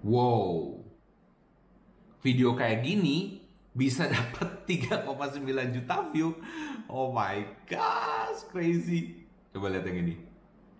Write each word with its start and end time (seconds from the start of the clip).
Wow. 0.00 0.80
Video 2.20 2.56
kayak 2.56 2.84
gini 2.84 3.44
bisa 3.76 4.08
dapat 4.14 4.64
3,9 4.64 5.76
juta 5.76 5.96
view. 6.12 6.36
Oh 6.88 7.12
my 7.12 7.44
gosh, 7.68 8.48
crazy. 8.48 9.26
Coba 9.52 9.72
lihat 9.72 9.84
yang 9.88 10.06
ini. 10.06 10.14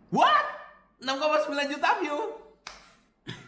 What? 0.08 0.46
6,9 1.04 1.72
juta 1.72 1.90
view. 2.00 2.18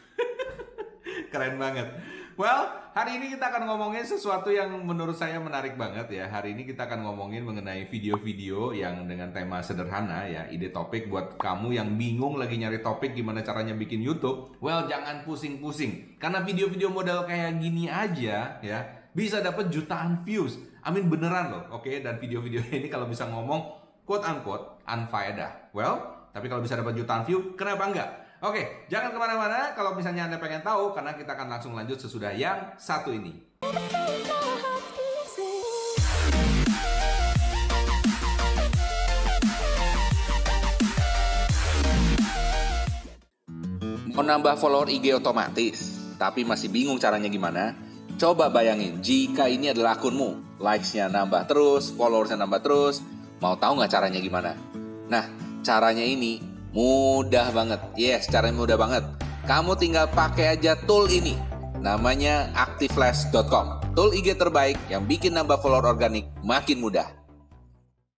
Keren 1.32 1.56
banget. 1.60 1.88
Well, 2.36 2.81
hari 2.92 3.16
ini 3.16 3.32
kita 3.32 3.48
akan 3.48 3.64
ngomongin 3.72 4.04
sesuatu 4.04 4.52
yang 4.52 4.68
menurut 4.84 5.16
saya 5.16 5.40
menarik 5.40 5.80
banget 5.80 6.12
ya. 6.12 6.28
Hari 6.28 6.52
ini 6.52 6.68
kita 6.68 6.84
akan 6.84 7.08
ngomongin 7.08 7.40
mengenai 7.40 7.88
video-video 7.88 8.76
yang 8.76 9.08
dengan 9.08 9.32
tema 9.32 9.64
sederhana 9.64 10.28
ya, 10.28 10.44
ide 10.52 10.68
topik 10.68 11.08
buat 11.08 11.40
kamu 11.40 11.72
yang 11.72 11.88
bingung 11.96 12.36
lagi 12.36 12.60
nyari 12.60 12.84
topik 12.84 13.16
gimana 13.16 13.40
caranya 13.40 13.72
bikin 13.72 14.04
YouTube. 14.04 14.52
Well, 14.60 14.84
jangan 14.84 15.24
pusing-pusing. 15.24 16.20
Karena 16.20 16.44
video-video 16.44 16.92
model 16.92 17.24
kayak 17.24 17.56
gini 17.56 17.88
aja 17.88 18.60
ya, 18.60 18.78
bisa 19.16 19.40
dapat 19.40 19.72
jutaan 19.72 20.20
views. 20.20 20.60
Amin 20.84 21.08
beneran 21.08 21.48
loh, 21.48 21.80
oke? 21.80 21.88
Dan 22.04 22.20
video-video 22.20 22.60
ini 22.76 22.92
kalau 22.92 23.08
bisa 23.08 23.24
ngomong 23.24 23.72
quote 24.04 24.28
unquote 24.28 24.84
unfaedah. 24.84 25.72
Well, 25.72 26.28
tapi 26.36 26.52
kalau 26.52 26.60
bisa 26.60 26.76
dapat 26.76 26.92
jutaan 26.92 27.24
view, 27.24 27.56
kenapa 27.56 27.88
enggak? 27.88 28.10
Oke, 28.42 28.90
jangan 28.90 29.14
ke 29.14 29.18
mana-mana 29.22 29.70
kalau 29.70 29.94
misalnya 29.94 30.26
Anda 30.26 30.34
pengen 30.34 30.66
tahu, 30.66 30.90
karena 30.90 31.14
kita 31.14 31.38
akan 31.38 31.46
langsung 31.46 31.78
lanjut 31.78 31.94
sesudah 31.94 32.34
yang 32.34 32.74
satu 32.74 33.14
ini. 33.14 33.38
Mau 44.10 44.26
nambah 44.26 44.58
follower 44.58 44.90
IG 44.90 45.14
otomatis, 45.14 46.02
tapi 46.18 46.42
masih 46.42 46.66
bingung 46.66 46.98
caranya 46.98 47.30
gimana? 47.30 47.78
Coba 48.18 48.50
bayangin, 48.50 48.98
jika 48.98 49.46
ini 49.46 49.70
adalah 49.70 49.94
akunmu, 49.94 50.58
likes-nya 50.58 51.06
nambah 51.06 51.46
terus, 51.46 51.94
followers-nya 51.94 52.42
nambah 52.42 52.58
terus, 52.58 53.06
mau 53.38 53.54
tahu 53.54 53.78
nggak 53.78 53.92
caranya 53.94 54.18
gimana? 54.18 54.58
Nah, 55.06 55.30
caranya 55.62 56.02
ini 56.02 56.51
Mudah 56.72 57.52
banget. 57.52 57.80
Yes, 58.00 58.24
caranya 58.32 58.56
mudah 58.56 58.80
banget. 58.80 59.04
Kamu 59.44 59.76
tinggal 59.76 60.08
pakai 60.08 60.56
aja 60.56 60.72
tool 60.88 61.04
ini. 61.12 61.36
Namanya 61.84 62.48
activeflash.com. 62.56 63.92
Tool 63.92 64.16
IG 64.16 64.40
terbaik 64.40 64.80
yang 64.88 65.04
bikin 65.04 65.36
nambah 65.36 65.60
follower 65.60 65.84
organik 65.92 66.32
makin 66.40 66.80
mudah. 66.80 67.12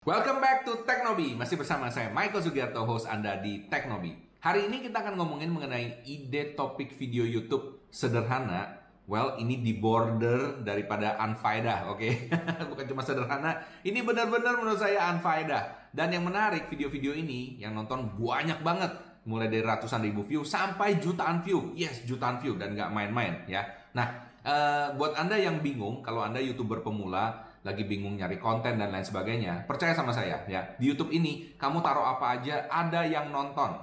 Welcome 0.05 0.37
back 0.37 0.69
to 0.69 0.85
Teknobi. 0.85 1.33
Masih 1.33 1.57
bersama 1.57 1.89
saya 1.89 2.13
Michael 2.13 2.45
Sugiarto, 2.45 2.85
host 2.85 3.09
Anda 3.09 3.41
di 3.41 3.65
Teknobi. 3.73 4.37
Hari 4.45 4.69
ini 4.69 4.85
kita 4.85 5.01
akan 5.01 5.17
ngomongin 5.17 5.49
mengenai 5.49 6.05
ide 6.05 6.53
topik 6.53 6.93
video 6.93 7.25
YouTube 7.25 7.89
sederhana 7.89 8.83
Well, 9.03 9.35
ini 9.35 9.59
di 9.59 9.75
border 9.75 10.63
daripada 10.63 11.19
unfaedah, 11.19 11.91
oke? 11.91 11.99
Okay? 11.99 12.31
Bukan 12.71 12.87
cuma 12.87 13.03
sederhana, 13.03 13.59
ini 13.83 13.99
benar-benar 13.99 14.55
menurut 14.55 14.79
saya 14.79 15.11
unfaedah. 15.11 15.91
Dan 15.91 16.15
yang 16.15 16.23
menarik, 16.23 16.71
video-video 16.71 17.11
ini 17.11 17.59
yang 17.59 17.75
nonton 17.75 18.15
banyak 18.15 18.63
banget. 18.63 18.95
Mulai 19.27 19.51
dari 19.51 19.63
ratusan 19.63 20.03
ribu 20.03 20.23
view 20.23 20.47
sampai 20.47 21.03
jutaan 21.03 21.43
view. 21.43 21.75
Yes, 21.75 22.07
jutaan 22.07 22.39
view 22.39 22.55
dan 22.55 22.75
nggak 22.75 22.91
main-main 22.95 23.43
ya. 23.47 23.67
Nah, 23.91 24.07
uh, 24.43 24.95
buat 24.95 25.19
Anda 25.19 25.35
yang 25.35 25.59
bingung, 25.59 25.99
kalau 25.99 26.23
Anda 26.23 26.39
YouTuber 26.39 26.79
pemula, 26.79 27.43
lagi 27.64 27.88
bingung 27.88 28.19
nyari 28.19 28.36
konten 28.44 28.75
dan 28.75 28.92
lain 28.92 29.08
sebagainya, 29.08 29.64
percaya 29.64 29.95
sama 29.95 30.11
saya 30.11 30.44
ya. 30.52 30.59
Di 30.75 30.92
YouTube 30.92 31.16
ini 31.16 31.56
kamu 31.56 31.80
taruh 31.80 32.03
apa 32.03 32.36
aja 32.36 32.67
ada 32.67 33.08
yang 33.08 33.31
nonton. 33.31 33.80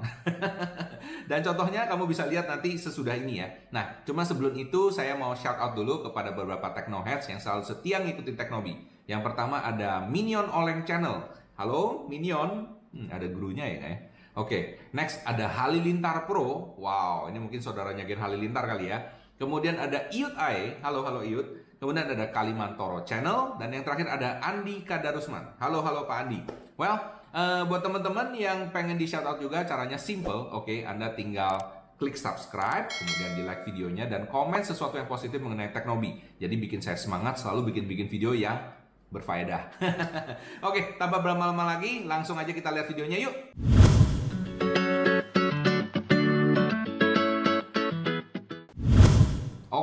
dan 1.32 1.40
contohnya 1.40 1.88
kamu 1.88 2.04
bisa 2.04 2.28
lihat 2.28 2.44
nanti 2.44 2.76
sesudah 2.76 3.16
ini 3.16 3.40
ya. 3.40 3.48
Nah, 3.72 4.04
cuma 4.04 4.20
sebelum 4.20 4.52
itu 4.52 4.92
saya 4.92 5.16
mau 5.16 5.32
shout 5.32 5.56
out 5.56 5.72
dulu 5.72 6.04
kepada 6.04 6.36
beberapa 6.36 6.76
Technoheads 6.76 7.32
yang 7.32 7.40
selalu 7.40 7.64
setia 7.64 8.04
ngikutin 8.04 8.36
Teknobi. 8.36 8.76
Yang 9.08 9.32
pertama 9.32 9.64
ada 9.64 10.04
Minion 10.04 10.52
Oleng 10.52 10.84
Channel. 10.84 11.24
Halo 11.56 12.04
Minion, 12.04 12.68
hmm, 12.92 13.08
ada 13.08 13.24
gurunya 13.32 13.64
ya. 13.64 13.80
Eh? 13.96 13.98
Oke, 14.36 14.46
okay. 14.46 14.62
next 14.92 15.24
ada 15.24 15.48
Halilintar 15.48 16.28
Pro. 16.28 16.76
Wow, 16.76 17.32
ini 17.32 17.40
mungkin 17.40 17.64
saudaranya 17.64 18.04
Gen 18.04 18.20
Halilintar 18.20 18.68
kali 18.68 18.92
ya. 18.92 19.00
Kemudian 19.40 19.80
ada 19.80 20.04
Iut 20.12 20.36
Ae. 20.36 20.76
Halo, 20.84 21.00
halo 21.00 21.24
Iut. 21.24 21.69
Kemudian 21.80 22.12
ada 22.12 22.28
Kalimantoro 22.28 23.00
Channel 23.08 23.56
dan 23.56 23.72
yang 23.72 23.80
terakhir 23.80 24.04
ada 24.12 24.36
Andi 24.44 24.84
Kadarusman. 24.84 25.56
Halo 25.56 25.80
halo 25.80 26.04
Pak 26.04 26.28
Andi. 26.28 26.44
Well, 26.76 26.92
uh, 27.32 27.64
buat 27.64 27.80
teman-teman 27.80 28.36
yang 28.36 28.68
pengen 28.68 29.00
di 29.00 29.08
shout 29.08 29.24
out 29.24 29.40
juga 29.40 29.64
caranya 29.64 29.96
simple. 29.96 30.52
Oke, 30.52 30.60
okay? 30.60 30.78
Anda 30.84 31.16
tinggal 31.16 31.56
klik 31.96 32.20
subscribe, 32.20 32.84
kemudian 32.84 33.32
di 33.32 33.42
like 33.48 33.64
videonya 33.64 34.04
dan 34.12 34.28
komen 34.28 34.60
sesuatu 34.60 35.00
yang 35.00 35.08
positif 35.08 35.40
mengenai 35.40 35.72
Teknobi. 35.72 36.20
Jadi 36.36 36.52
bikin 36.60 36.84
saya 36.84 37.00
semangat 37.00 37.40
selalu 37.40 37.72
bikin-bikin 37.72 38.12
video 38.12 38.36
yang 38.36 38.60
berfaedah. 39.08 39.80
Oke, 40.68 41.00
tanpa 41.00 41.24
berlama-lama 41.24 41.64
lagi, 41.64 42.04
langsung 42.04 42.36
aja 42.36 42.52
kita 42.52 42.76
lihat 42.76 42.92
videonya 42.92 43.24
yuk. 43.24 43.32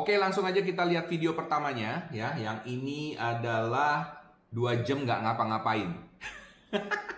Oke, 0.08 0.16
langsung 0.16 0.48
aja 0.48 0.64
kita 0.64 0.88
lihat 0.88 1.12
video 1.12 1.36
pertamanya 1.36 2.08
ya. 2.16 2.32
Yang 2.40 2.64
ini 2.72 3.20
adalah 3.20 4.24
dua 4.48 4.80
jam 4.80 5.04
nggak 5.04 5.20
ngapa-ngapain. 5.20 5.92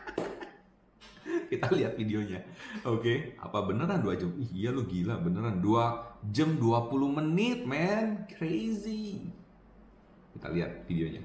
kita 1.54 1.70
lihat 1.70 1.94
videonya. 1.94 2.42
Oke, 2.90 3.38
apa 3.38 3.62
beneran 3.62 4.02
dua 4.02 4.18
jam? 4.18 4.34
Ih, 4.42 4.50
iya 4.58 4.74
lu 4.74 4.90
gila, 4.90 5.22
beneran 5.22 5.62
dua 5.62 6.18
jam 6.34 6.58
20 6.58 6.90
menit, 7.22 7.62
man. 7.62 8.26
Crazy. 8.26 9.22
Kita 10.34 10.50
lihat 10.50 10.90
videonya. 10.90 11.22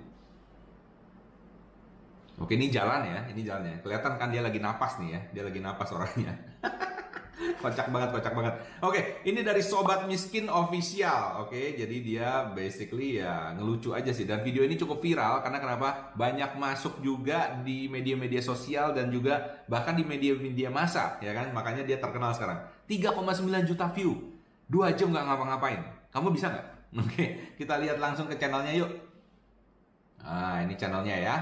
Oke, 2.45 2.61
ini 2.61 2.69
jalan 2.69 3.09
ya, 3.09 3.25
ini 3.33 3.41
jalannya. 3.41 3.81
Kelihatan 3.81 4.21
kan 4.21 4.29
dia 4.29 4.45
lagi 4.45 4.61
napas 4.61 5.01
nih 5.01 5.17
ya, 5.17 5.21
dia 5.33 5.43
lagi 5.49 5.65
napas 5.65 5.89
orangnya. 5.97 6.37
Kocak 7.35 7.91
banget, 7.91 8.11
kocak 8.15 8.33
banget. 8.35 8.55
Oke, 8.81 9.01
ini 9.27 9.43
dari 9.43 9.61
Sobat 9.61 10.07
Miskin 10.07 10.47
Official. 10.47 11.43
Oke, 11.43 11.75
jadi 11.75 11.97
dia 12.01 12.29
basically 12.55 13.19
ya 13.19 13.53
ngelucu 13.59 13.91
aja 13.91 14.15
sih. 14.15 14.25
Dan 14.29 14.47
video 14.47 14.63
ini 14.63 14.79
cukup 14.79 15.03
viral 15.03 15.43
karena 15.43 15.59
kenapa? 15.59 16.15
Banyak 16.15 16.55
masuk 16.57 17.03
juga 17.03 17.59
di 17.67 17.91
media-media 17.91 18.39
sosial 18.39 18.95
dan 18.95 19.11
juga 19.11 19.65
bahkan 19.67 19.99
di 19.99 20.07
media-media 20.07 20.71
massa, 20.71 21.19
ya 21.19 21.35
kan? 21.35 21.51
Makanya 21.51 21.83
dia 21.83 21.99
terkenal 21.99 22.31
sekarang. 22.35 22.63
3,9 22.87 23.71
juta 23.71 23.87
view. 23.91 24.15
Dua 24.71 24.95
jam 24.95 25.11
nggak 25.11 25.25
ngapa-ngapain. 25.27 25.81
Kamu 26.15 26.31
bisa 26.31 26.51
nggak? 26.51 26.67
Oke, 27.03 27.25
kita 27.59 27.83
lihat 27.83 27.99
langsung 27.99 28.31
ke 28.31 28.39
channelnya 28.39 28.71
yuk. 28.71 28.91
Nah, 30.23 30.63
ini 30.63 30.79
channelnya 30.79 31.17
ya. 31.19 31.37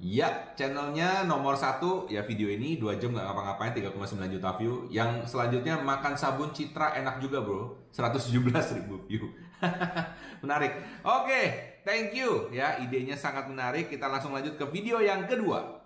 Ya, 0.00 0.56
channelnya 0.56 1.28
nomor 1.28 1.60
satu 1.60 2.08
ya 2.08 2.24
video 2.24 2.48
ini 2.48 2.80
2 2.80 2.96
jam 2.96 3.12
nggak 3.12 3.20
ngapa-ngapain 3.20 3.76
3,9 3.76 4.32
juta 4.32 4.56
view. 4.56 4.88
Yang 4.88 5.28
selanjutnya 5.28 5.76
makan 5.76 6.16
sabun 6.16 6.56
Citra 6.56 6.96
enak 6.96 7.20
juga 7.20 7.44
bro, 7.44 7.76
117 7.92 8.32
ribu 8.80 8.96
view. 9.04 9.28
menarik. 10.42 10.72
Oke, 11.04 11.40
thank 11.84 12.16
you 12.16 12.48
ya 12.48 12.80
idenya 12.80 13.12
sangat 13.12 13.44
menarik. 13.52 13.92
Kita 13.92 14.08
langsung 14.08 14.32
lanjut 14.32 14.56
ke 14.56 14.64
video 14.72 15.04
yang 15.04 15.28
kedua. 15.28 15.84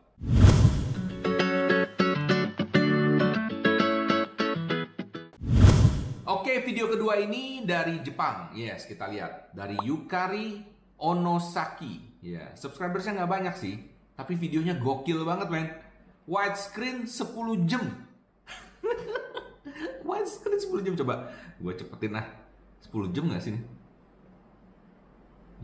Oke, 6.22 6.62
video 6.62 6.86
kedua 6.86 7.19
ini 7.19 7.66
dari 7.66 7.98
Jepang. 7.98 8.54
Yes, 8.54 8.86
kita 8.86 9.10
lihat 9.10 9.50
dari 9.50 9.74
Yukari 9.82 10.62
Onosaki. 11.03 12.22
Ya, 12.22 12.54
subscribersnya 12.54 13.19
nggak 13.20 13.32
banyak 13.42 13.54
sih, 13.58 13.94
tapi 14.14 14.38
videonya 14.38 14.78
gokil 14.78 15.26
banget 15.26 15.48
men. 15.50 15.66
Widescreen 16.25 17.04
10 17.04 17.69
jam. 17.69 17.84
Widescreen 20.08 20.58
10 20.58 20.86
jam 20.86 20.94
coba. 21.04 21.14
Gue 21.60 21.74
cepetin 21.77 22.16
lah. 22.16 22.27
10 22.89 23.12
jam 23.12 23.28
gak 23.28 23.44
sih? 23.44 23.59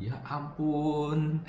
Ya 0.01 0.19
ampun. 0.27 1.41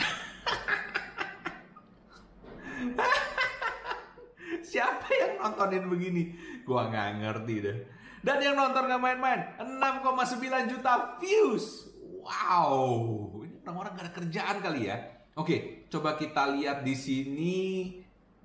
Siapa 4.71 5.07
yang 5.11 5.33
nontonin 5.39 5.87
begini? 5.87 6.35
Gua 6.63 6.87
nggak 6.87 7.23
ngerti 7.23 7.55
deh. 7.59 7.77
Dan 8.21 8.37
yang 8.37 8.53
nonton 8.53 8.85
gak 8.85 9.01
main-main, 9.01 9.57
6,9 9.57 10.71
juta 10.71 11.17
views. 11.17 11.89
Wow, 12.21 13.41
ini 13.41 13.57
orang-orang 13.65 13.97
gak 13.97 14.05
ada 14.05 14.13
kerjaan 14.13 14.61
kali 14.61 14.93
ya. 14.93 14.97
Oke, 15.39 15.87
coba 15.87 16.19
kita 16.19 16.51
lihat 16.59 16.83
di 16.83 16.91
sini 16.91 17.55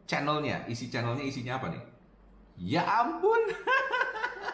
channelnya. 0.07 0.71
Isi 0.71 0.87
channelnya 0.87 1.27
isinya 1.27 1.59
apa 1.59 1.75
nih? 1.75 1.83
Ya 2.63 2.87
ampun. 2.87 3.43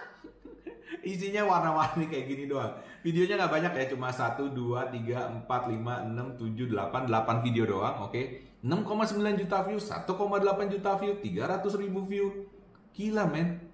isinya 1.13 1.45
warna-warni 1.45 2.09
kayak 2.09 2.27
gini 2.31 2.45
doang. 2.49 2.73
Videonya 3.05 3.35
nggak 3.37 3.53
banyak 3.53 3.73
ya, 3.75 3.85
cuma 3.93 4.09
1, 4.09 4.55
2, 4.55 4.55
3, 4.55 5.45
4, 5.45 5.51
5, 5.51 6.09
6, 6.09 6.41
7, 6.41 6.71
8, 6.71 7.11
8 7.11 7.45
video 7.45 7.65
doang, 7.67 8.07
oke. 8.07 8.23
6,9 8.63 9.43
juta 9.43 9.59
view, 9.67 9.79
1,8 9.83 10.73
juta 10.73 10.93
view, 10.97 11.13
300 11.19 11.83
ribu 11.83 12.01
view. 12.07 12.47
Gila 12.95 13.27
men. 13.29 13.73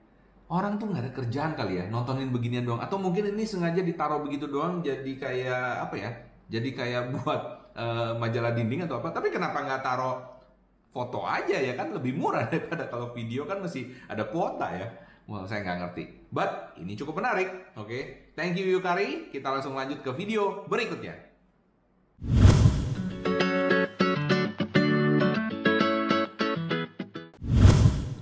orang 0.48 0.80
tuh 0.80 0.88
nggak 0.88 1.04
ada 1.04 1.12
kerjaan 1.12 1.52
kali 1.52 1.76
ya 1.76 1.84
nontonin 1.92 2.32
beginian 2.32 2.64
doang 2.64 2.80
atau 2.80 2.96
mungkin 2.96 3.36
ini 3.36 3.44
sengaja 3.44 3.84
ditaruh 3.84 4.24
begitu 4.24 4.48
doang 4.48 4.80
jadi 4.80 5.12
kayak 5.20 5.84
apa 5.84 5.94
ya 6.00 6.10
jadi 6.48 6.68
kayak 6.72 7.02
buat 7.20 7.57
uh, 7.78 8.18
majalah 8.18 8.52
dinding 8.52 8.84
atau 8.84 8.98
apa 8.98 9.14
tapi 9.14 9.30
kenapa 9.30 9.62
nggak 9.62 9.80
taruh 9.86 10.18
foto 10.90 11.22
aja 11.22 11.62
ya 11.62 11.78
kan 11.78 11.94
lebih 11.94 12.18
murah 12.18 12.44
daripada 12.50 12.90
kalau 12.90 13.14
video 13.14 13.46
kan 13.46 13.62
masih 13.62 13.94
ada 14.10 14.26
kuota 14.26 14.66
ya 14.74 14.88
Well, 15.28 15.44
saya 15.44 15.60
nggak 15.60 15.78
ngerti. 15.84 16.04
But, 16.32 16.72
ini 16.80 16.96
cukup 16.96 17.20
menarik. 17.20 17.76
Oke, 17.76 17.84
okay? 17.84 18.02
thank 18.32 18.56
you 18.56 18.64
Yukari. 18.64 19.28
Kita 19.28 19.52
langsung 19.52 19.76
lanjut 19.76 20.00
ke 20.00 20.08
video 20.16 20.64
berikutnya. 20.64 21.12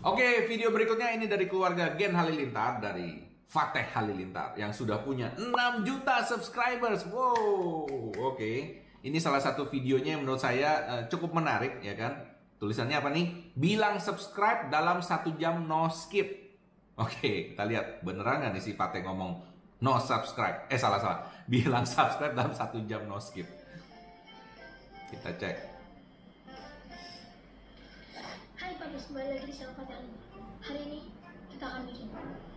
Oke, 0.03 0.51
video 0.51 0.75
berikutnya 0.75 1.15
ini 1.15 1.31
dari 1.31 1.47
keluarga 1.47 1.95
Gen 1.95 2.11
Halilintar 2.11 2.83
dari 2.83 3.23
Fateh 3.47 3.87
Halilintar 3.95 4.59
yang 4.59 4.75
sudah 4.75 4.99
punya 5.07 5.31
6 5.39 5.87
juta 5.87 6.27
subscribers. 6.27 7.07
Wow, 7.07 7.87
oke. 8.19 8.35
Okay. 8.35 8.86
Ini 9.07 9.23
salah 9.23 9.39
satu 9.39 9.71
videonya 9.71 10.19
yang 10.19 10.27
menurut 10.27 10.43
saya 10.43 10.83
uh, 10.91 11.03
cukup 11.07 11.39
menarik 11.39 11.79
ya 11.79 11.95
kan. 11.95 12.27
Tulisannya 12.59 12.99
apa 12.99 13.15
nih? 13.15 13.55
Bilang 13.55 14.03
subscribe 14.03 14.67
dalam 14.67 14.99
satu 14.99 15.39
jam 15.39 15.63
no 15.63 15.87
skip. 15.87 16.27
Oke, 16.99 17.55
kita 17.55 17.63
lihat 17.71 18.03
beneran 18.03 18.43
nggak 18.43 18.59
nih 18.59 18.65
si 18.67 18.75
Fateh 18.75 19.07
ngomong 19.07 19.47
no 19.79 19.95
subscribe? 20.03 20.67
Eh 20.67 20.75
salah 20.75 20.99
salah, 20.99 21.23
bilang 21.53 21.87
subscribe 21.87 22.35
dalam 22.35 22.51
satu 22.51 22.83
jam 22.83 23.07
no 23.07 23.23
skip. 23.23 23.47
Kita 25.07 25.31
cek. 25.39 25.57
Hai 28.59 28.73
Pak, 28.75 28.89
kembali 28.91 29.29
lagi 29.39 29.45
di 29.47 29.55
Hari 30.67 30.81
ini 30.83 30.99
kita 31.55 31.63
akan 31.63 31.83
bikin 31.87 32.11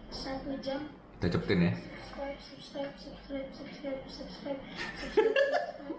satu 0.10 0.58
jam. 0.66 0.82
Kita 1.20 1.36
cepetin 1.36 1.68
ya. 1.68 1.72
Subscribe, 1.76 2.40
subscribe, 2.40 2.96
subscribe, 2.96 3.52
subscribe, 3.52 4.00
subscribe, 4.08 4.08
subscribe, 4.08 4.60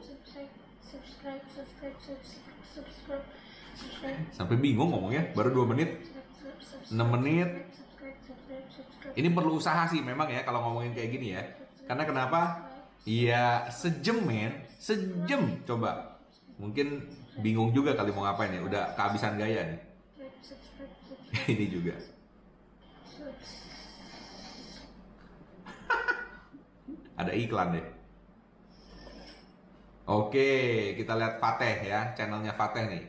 subscribe, 0.01 0.49
subscribe, 0.81 1.43
subscribe, 1.45 1.97
subscribe, 2.01 2.25
subscribe, 2.73 3.25
subscribe. 3.77 4.19
Sampai 4.33 4.57
bingung 4.57 4.89
ngomongnya, 4.89 5.29
baru 5.37 5.53
2 5.53 5.77
menit, 5.77 6.09
6 6.89 6.97
menit, 7.21 7.69
ini 9.13 9.29
perlu 9.29 9.61
usaha 9.61 9.85
sih 9.93 10.01
memang 10.01 10.33
ya 10.33 10.41
kalau 10.41 10.65
ngomongin 10.73 10.97
kayak 10.97 11.11
gini 11.13 11.37
ya. 11.37 11.45
Karena 11.85 12.09
kenapa? 12.09 12.41
Iya 13.05 13.69
sejam 13.69 14.25
men, 14.25 14.65
sejam 14.81 15.53
coba. 15.69 16.17
Mungkin 16.57 17.13
bingung 17.45 17.77
juga 17.77 17.93
kali 17.93 18.09
mau 18.09 18.25
ngapain 18.25 18.57
ya. 18.57 18.65
Udah 18.65 18.97
kehabisan 18.97 19.37
gaya 19.37 19.69
nih. 19.69 19.81
Ini 21.45 21.67
juga. 21.69 21.93
Ada 27.21 27.33
iklan 27.37 27.77
deh. 27.77 27.87
Oke, 30.09 30.51
kita 30.97 31.15
lihat 31.15 31.37
Fateh 31.39 31.85
ya, 31.85 32.17
channelnya 32.17 32.57
Fateh 32.57 32.89
nih. 32.89 33.05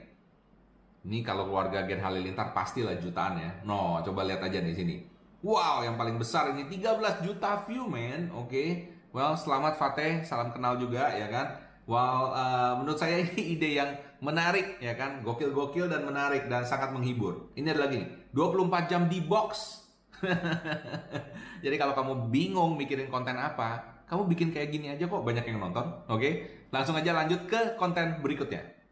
Ini 1.02 1.26
kalau 1.26 1.50
keluarga 1.50 1.82
Gen 1.88 2.04
Halilintar 2.04 2.54
pastilah 2.54 2.94
jutaan 3.00 3.42
ya. 3.42 3.52
No, 3.66 4.04
coba 4.06 4.22
lihat 4.28 4.44
aja 4.46 4.62
di 4.62 4.76
sini. 4.76 4.96
Wow, 5.42 5.82
yang 5.82 5.98
paling 5.98 6.22
besar 6.22 6.54
ini 6.54 6.70
13 6.70 7.26
juta 7.26 7.66
view, 7.66 7.90
man. 7.90 8.30
Oke. 8.38 8.94
Well, 9.10 9.34
selamat 9.34 9.82
Fateh, 9.82 10.22
salam 10.22 10.54
kenal 10.54 10.78
juga 10.78 11.10
ya 11.18 11.26
kan. 11.26 11.58
Well, 11.90 12.32
uh, 12.38 12.78
menurut 12.78 13.02
saya 13.02 13.26
ini 13.26 13.42
ide 13.58 13.82
yang 13.82 13.92
menarik 14.22 14.78
ya 14.78 14.94
kan, 14.94 15.26
gokil-gokil 15.26 15.90
dan 15.90 16.06
menarik 16.06 16.46
dan 16.46 16.62
sangat 16.70 16.94
menghibur. 16.94 17.50
Ini 17.58 17.74
ada 17.74 17.90
lagi 17.90 18.06
nih, 18.06 18.10
24 18.38 18.92
jam 18.92 19.10
di 19.10 19.20
box. 19.26 19.82
Jadi 21.66 21.76
kalau 21.82 21.98
kamu 21.98 22.30
bingung 22.30 22.78
mikirin 22.78 23.10
konten 23.10 23.34
apa, 23.34 23.91
kamu 24.12 24.28
bikin 24.28 24.52
kayak 24.52 24.76
gini 24.76 24.92
aja 24.92 25.08
kok 25.08 25.24
banyak 25.24 25.48
yang 25.48 25.64
nonton. 25.64 25.88
Oke, 26.12 26.20
okay? 26.20 26.34
langsung 26.68 27.00
aja 27.00 27.16
lanjut 27.16 27.48
ke 27.48 27.80
konten 27.80 28.20
berikutnya. 28.20 28.84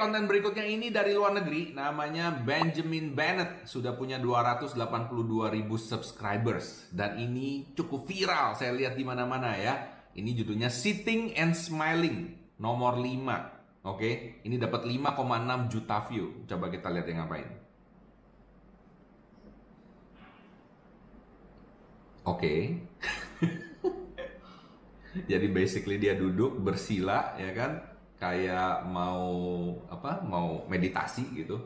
konten 0.00 0.24
berikutnya 0.24 0.64
ini 0.64 0.88
dari 0.88 1.12
luar 1.12 1.36
negeri, 1.36 1.76
namanya 1.76 2.32
Benjamin 2.32 3.12
Bennett. 3.12 3.68
Sudah 3.68 3.92
punya 3.92 4.16
282 4.16 4.72
ribu 5.52 5.76
subscribers. 5.76 6.88
Dan 6.88 7.20
ini 7.20 7.76
cukup 7.76 8.08
viral, 8.08 8.56
saya 8.56 8.72
lihat 8.72 8.96
di 8.96 9.04
mana-mana 9.04 9.52
ya. 9.60 9.76
Ini 10.16 10.32
judulnya 10.40 10.72
Sitting 10.72 11.36
and 11.36 11.52
Smiling, 11.52 12.32
nomor 12.56 12.96
5. 12.96 13.84
Oke, 13.92 14.40
ini 14.40 14.56
dapat 14.56 14.88
5,6 14.88 15.68
juta 15.68 16.00
view. 16.08 16.48
Coba 16.48 16.72
kita 16.72 16.88
lihat 16.88 17.04
yang 17.04 17.20
ngapain. 17.28 17.69
Oke. 22.24 22.76
Jadi 25.30 25.46
basically 25.50 25.96
dia 25.96 26.14
duduk 26.14 26.60
bersila 26.60 27.34
ya 27.40 27.50
kan? 27.56 27.80
Kayak 28.20 28.84
mau 28.84 29.32
apa 29.88 30.20
mau 30.20 30.68
meditasi 30.68 31.24
gitu. 31.32 31.56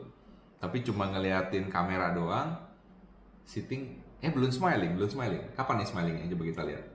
Tapi 0.59 0.81
cuma 0.87 1.11
ngeliatin 1.11 1.67
kamera 1.67 2.15
doang 2.15 2.55
sitting 3.45 4.01
eh 4.23 4.31
belum 4.31 4.49
smiling 4.49 4.95
belum 4.95 5.11
smiling. 5.11 5.43
Kapan 5.53 5.83
nih 5.83 5.87
smilingnya? 5.91 6.31
Coba 6.31 6.43
kita 6.47 6.63
lihat. 6.63 6.85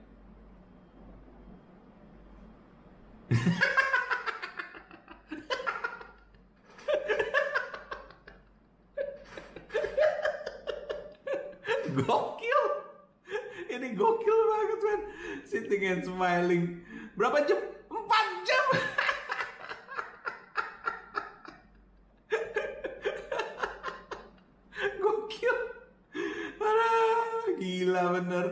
Gokil 11.91 12.40
gokil 14.01 14.39
banget 14.49 14.79
man 14.81 15.01
sitting 15.45 15.83
and 15.85 16.01
smiling 16.01 16.81
berapa 17.13 17.45
jam 17.45 17.61
empat 17.93 18.25
jam 18.41 18.65
Gila 27.61 28.17
bener. 28.17 28.45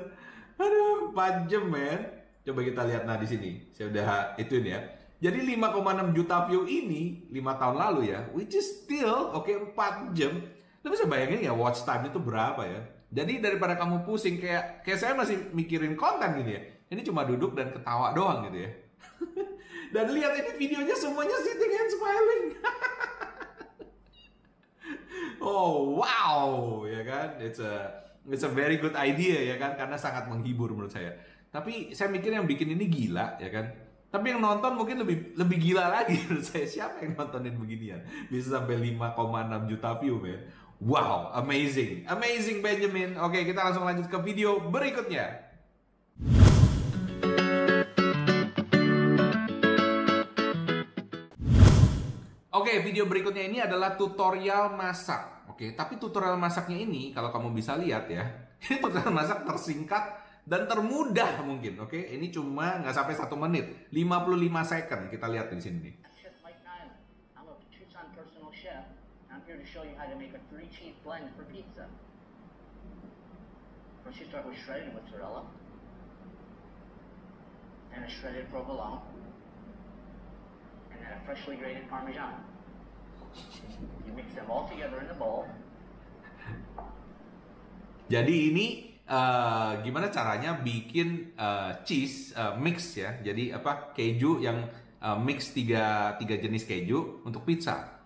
Aduh, 0.62 1.10
4 1.18 1.50
jam 1.50 1.66
men. 1.66 2.02
Coba 2.46 2.62
kita 2.62 2.82
lihat 2.86 3.10
nah 3.10 3.18
di 3.18 3.26
sini. 3.26 3.52
Saya 3.74 3.90
udah 3.90 4.38
ituin 4.38 4.70
ya. 4.70 4.80
Jadi 5.20 5.44
5,6 5.58 6.16
juta 6.16 6.48
view 6.48 6.64
ini 6.64 7.28
5 7.28 7.60
tahun 7.60 7.76
lalu 7.76 8.02
ya, 8.16 8.24
which 8.32 8.56
is 8.56 8.64
still 8.64 9.34
oke 9.36 9.50
okay, 9.50 9.58
4 9.60 10.16
jam. 10.16 10.40
Tapi 10.80 10.94
saya 10.96 11.10
bayangin 11.12 11.44
ya 11.44 11.52
watch 11.52 11.84
time 11.84 12.08
itu 12.08 12.22
berapa 12.22 12.64
ya. 12.64 12.82
Jadi 13.10 13.42
daripada 13.42 13.74
kamu 13.74 14.06
pusing 14.06 14.38
kayak 14.38 14.86
kayak 14.86 15.00
saya 15.02 15.14
masih 15.18 15.50
mikirin 15.50 15.98
konten 15.98 16.30
gitu 16.42 16.54
ya. 16.54 16.62
Ini 16.94 17.02
cuma 17.02 17.26
duduk 17.26 17.58
dan 17.58 17.74
ketawa 17.74 18.14
doang 18.14 18.46
gitu 18.50 18.70
ya. 18.70 18.72
dan 19.94 20.14
lihat 20.14 20.38
ini 20.38 20.52
videonya 20.62 20.94
semuanya 20.94 21.38
sitting 21.42 21.74
and 21.74 21.90
smiling. 21.90 22.46
oh 25.50 25.98
wow, 25.98 26.46
ya 26.86 27.02
kan? 27.02 27.42
It's 27.42 27.58
a 27.58 28.06
it's 28.30 28.46
a 28.46 28.52
very 28.54 28.78
good 28.78 28.94
idea 28.94 29.42
ya 29.42 29.56
kan 29.58 29.74
karena 29.74 29.98
sangat 29.98 30.30
menghibur 30.30 30.70
menurut 30.70 30.94
saya. 30.94 31.18
Tapi 31.50 31.98
saya 31.98 32.14
mikir 32.14 32.30
yang 32.30 32.46
bikin 32.46 32.78
ini 32.78 32.86
gila 32.86 33.42
ya 33.42 33.50
kan. 33.50 33.90
Tapi 34.10 34.34
yang 34.34 34.42
nonton 34.42 34.74
mungkin 34.74 35.06
lebih 35.06 35.38
lebih 35.38 35.58
gila 35.58 35.86
lagi 35.90 36.18
menurut 36.26 36.46
saya. 36.46 36.66
Siapa 36.66 37.06
yang 37.06 37.14
nontonin 37.14 37.56
beginian? 37.58 38.02
Bisa 38.30 38.58
sampai 38.58 38.78
5,6 38.78 39.70
juta 39.70 39.90
view, 40.02 40.18
men. 40.18 40.42
Wow, 40.80 41.36
amazing. 41.36 42.08
Amazing 42.08 42.64
Benjamin. 42.64 43.20
Oke, 43.20 43.44
kita 43.44 43.68
langsung 43.68 43.84
lanjut 43.84 44.08
ke 44.08 44.16
video 44.24 44.64
berikutnya. 44.64 45.52
Oke, 52.56 52.80
video 52.80 53.04
berikutnya 53.12 53.44
ini 53.44 53.60
adalah 53.60 54.00
tutorial 54.00 54.72
masak. 54.72 55.52
Oke, 55.52 55.76
tapi 55.76 56.00
tutorial 56.00 56.40
masaknya 56.40 56.80
ini 56.80 57.12
kalau 57.12 57.28
kamu 57.28 57.52
bisa 57.52 57.76
lihat 57.76 58.08
ya, 58.08 58.24
ini 58.72 58.80
tutorial 58.80 59.12
masak 59.12 59.44
tersingkat 59.44 60.16
dan 60.48 60.64
termudah 60.64 61.44
mungkin. 61.44 61.84
Oke, 61.84 62.08
ini 62.08 62.32
cuma 62.32 62.80
nggak 62.80 62.96
sampai 62.96 63.20
satu 63.20 63.36
menit, 63.36 63.92
55 63.92 64.32
second. 64.64 65.12
Kita 65.12 65.28
lihat 65.28 65.52
di 65.52 65.60
sini 65.60 65.92
nih. 69.76 70.00
First 74.10 74.26
you 74.26 74.32
start 74.32 74.50
with 74.50 74.58
shredded 74.58 74.90
mozzarella 74.96 75.46
and 77.94 78.02
a 78.02 78.10
shredded 78.10 78.50
provolone 78.50 79.06
and 80.90 80.98
then 80.98 81.14
a 81.14 81.22
freshly 81.30 81.62
grated 81.62 81.86
parmesan. 81.86 82.42
You 84.08 84.18
mix 84.18 84.34
them 84.34 84.50
all 84.50 84.66
together 84.66 85.06
in 85.06 85.14
the 85.14 85.14
bowl. 85.14 85.46
Jadi 88.10 88.50
ini 88.50 88.98
uh, 89.06 89.78
gimana 89.86 90.10
caranya 90.10 90.58
bikin 90.58 91.38
uh, 91.38 91.86
cheese 91.86 92.34
uh, 92.34 92.58
mix 92.58 92.98
ya. 92.98 93.14
Jadi 93.22 93.54
apa 93.54 93.94
keju 93.94 94.42
yang 94.42 94.74
uh, 94.98 95.22
mix 95.22 95.54
tiga, 95.54 96.18
tiga 96.18 96.34
jenis 96.42 96.66
keju 96.66 97.22
untuk 97.22 97.46
pizza. 97.46 97.99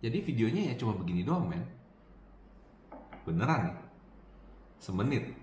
Jadi 0.00 0.24
videonya 0.24 0.72
ya 0.72 0.80
cuma 0.80 0.96
begini 0.96 1.20
doang, 1.20 1.44
men. 1.44 1.60
Beneran 3.28 3.68
nih. 3.68 3.76
Semenit. 4.80 5.36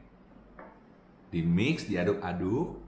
Di 1.30 1.46
mix, 1.46 1.86
diaduk-aduk. 1.86 2.82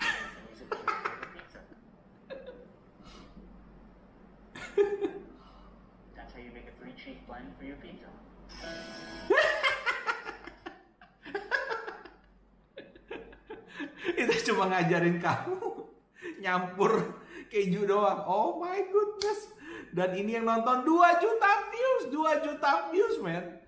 Itu 14.16 14.34
cuma 14.48 14.72
ngajarin 14.72 15.20
kamu 15.20 15.60
nyampur 16.42 17.20
keju 17.52 17.84
doang. 17.84 18.24
Oh 18.24 18.56
my 18.56 18.80
goodness. 18.88 19.52
Dan 19.92 20.16
ini 20.16 20.40
yang 20.40 20.48
nonton 20.48 20.88
2 20.88 21.22
juta 21.22 21.52
views, 21.68 22.02
2 22.08 22.44
juta 22.48 22.72
views, 22.88 23.16
man. 23.20 23.60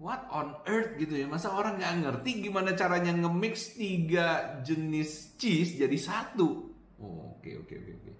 What 0.00 0.26
on 0.34 0.58
earth 0.66 0.98
gitu 0.98 1.14
ya? 1.14 1.30
Masa 1.30 1.54
orang 1.54 1.78
nggak 1.78 1.94
ngerti 2.02 2.50
gimana 2.50 2.74
caranya 2.74 3.14
nge-mix 3.14 3.78
tiga 3.78 4.58
jenis 4.66 5.38
cheese 5.38 5.78
jadi 5.78 5.94
satu? 5.94 6.72
Oh, 6.98 7.36
oke 7.38 7.50
oke 7.62 7.74
oke 7.78 7.92
oke. 8.00 8.12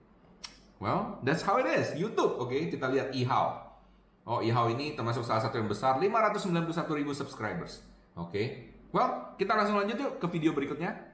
Well, 0.79 1.19
that's 1.27 1.43
how 1.43 1.59
it 1.59 1.67
is. 1.67 1.93
YouTube, 1.97 2.39
oke. 2.39 2.53
Kita 2.53 2.87
lihat 2.89 3.13
Ihao. 3.13 3.67
Oh, 4.29 4.41
Ihao 4.45 4.71
ini 4.71 4.95
termasuk 4.95 5.27
salah 5.27 5.43
satu 5.43 5.59
yang 5.59 5.67
besar, 5.67 5.99
591 5.99 7.01
ribu 7.01 7.13
subscribers. 7.17 7.83
Oke. 8.15 8.71
Well, 8.95 9.35
kita 9.41 9.59
langsung 9.59 9.81
lanjut 9.81 9.99
yuk 9.99 10.13
ke 10.23 10.27
video 10.31 10.55
berikutnya. 10.55 11.10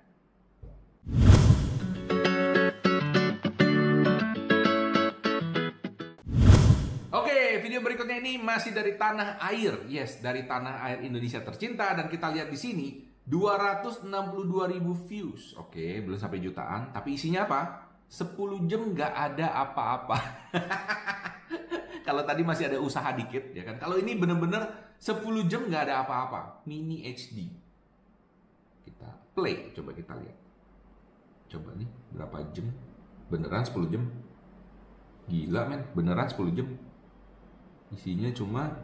Video 7.76 7.92
berikutnya 7.92 8.24
ini 8.24 8.40
masih 8.40 8.72
dari 8.72 8.96
tanah 8.96 9.36
air. 9.52 9.84
Yes, 9.84 10.24
dari 10.24 10.48
tanah 10.48 10.80
air 10.88 11.04
Indonesia 11.04 11.44
tercinta 11.44 11.92
dan 11.92 12.08
kita 12.08 12.32
lihat 12.32 12.48
di 12.48 12.56
sini 12.56 13.04
262 13.28 14.08
ribu 14.72 14.96
views. 14.96 15.52
Oke, 15.60 16.00
belum 16.00 16.16
sampai 16.16 16.40
jutaan, 16.40 16.88
tapi 16.88 17.20
isinya 17.20 17.44
apa? 17.44 17.84
10 18.08 18.64
jam 18.64 18.80
nggak 18.80 19.12
ada 19.12 19.52
apa-apa. 19.60 20.16
Kalau 22.08 22.24
tadi 22.24 22.48
masih 22.48 22.72
ada 22.72 22.80
usaha 22.80 23.12
dikit, 23.12 23.52
ya 23.52 23.60
kan? 23.60 23.76
Kalau 23.76 24.00
ini 24.00 24.16
bener-bener 24.16 24.96
10 24.96 25.20
jam 25.44 25.68
nggak 25.68 25.92
ada 25.92 26.00
apa-apa. 26.00 26.64
Mini 26.64 27.04
HD. 27.04 27.44
Kita 28.88 29.36
play, 29.36 29.68
coba 29.76 29.92
kita 29.92 30.16
lihat. 30.16 30.36
Coba 31.52 31.76
nih, 31.76 31.88
berapa 32.16 32.40
jam? 32.56 32.72
Beneran 33.28 33.68
10 33.68 33.92
jam? 33.92 34.08
Gila 35.28 35.68
men, 35.68 35.84
beneran 35.92 36.24
10 36.24 36.56
jam. 36.56 36.72
Isinya 37.94 38.30
cuma 38.34 38.74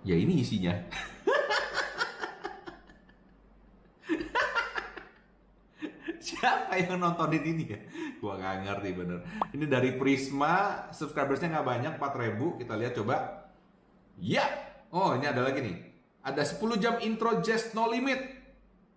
Ya 0.00 0.16
ini 0.16 0.40
isinya. 0.40 0.72
Siapa 6.24 6.72
yang 6.80 6.96
nontonin 6.96 7.44
ini 7.44 7.64
ya? 7.68 7.78
Gua 8.16 8.40
nggak 8.40 8.64
ngerti 8.64 8.96
bener. 8.96 9.20
Ini 9.52 9.68
dari 9.68 10.00
Prisma, 10.00 10.88
subscribersnya 10.92 11.52
nggak 11.52 11.68
banyak, 11.68 11.92
4000. 12.00 12.60
Kita 12.64 12.80
lihat 12.80 12.96
coba. 12.96 13.16
Ya, 14.20 14.44
oh 14.92 15.12
ini 15.16 15.28
ada 15.28 15.44
lagi 15.44 15.60
nih. 15.64 15.76
Ada 16.20 16.44
10 16.44 16.76
jam 16.80 16.96
intro 17.00 17.40
Just 17.44 17.72
No 17.76 17.88
Limit. 17.88 18.20